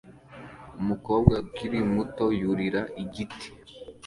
[0.81, 3.47] umukobwa ukiri muto yurira igiti